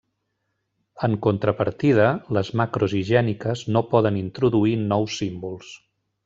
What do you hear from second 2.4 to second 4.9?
macros higièniques no poden introduir